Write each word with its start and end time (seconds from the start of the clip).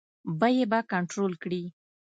بیې 0.39 0.63
به 0.71 0.79
کنټرول 0.91 1.33
کړي. 1.43 1.63